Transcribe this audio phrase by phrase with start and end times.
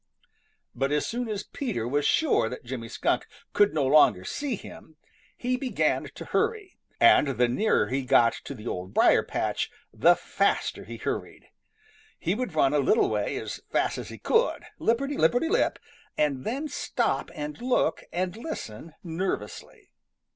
[0.73, 4.95] But as soon as Peter was sure that Jimmy Skunk could no longer see him,
[5.37, 10.15] he began to hurry, and the nearer he got to the Old Briar patch, the
[10.15, 11.49] faster he hurried.
[12.17, 15.77] He would run a little way as fast as he could, lipperty lipperty lip,
[16.17, 19.91] and then stop and look and listen nervously.